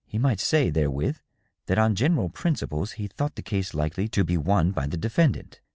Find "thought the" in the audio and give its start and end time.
3.05-3.43